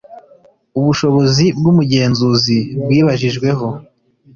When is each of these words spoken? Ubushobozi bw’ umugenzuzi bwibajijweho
Ubushobozi 0.79 1.45
bw’ 1.57 1.65
umugenzuzi 1.71 2.57
bwibajijweho 2.83 3.67